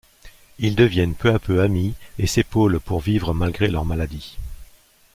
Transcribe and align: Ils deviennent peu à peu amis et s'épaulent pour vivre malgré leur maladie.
Ils 0.57 0.75
deviennent 0.75 1.13
peu 1.13 1.31
à 1.31 1.37
peu 1.37 1.61
amis 1.61 1.93
et 2.17 2.25
s'épaulent 2.25 2.79
pour 2.79 3.01
vivre 3.01 3.35
malgré 3.35 3.67
leur 3.67 3.85
maladie. 3.85 4.39